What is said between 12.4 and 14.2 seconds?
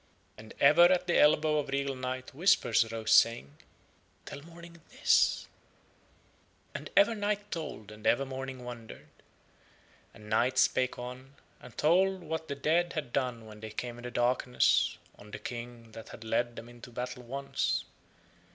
the dead had done when they came in the